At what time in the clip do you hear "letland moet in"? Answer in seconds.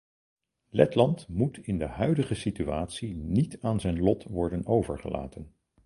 0.69-1.77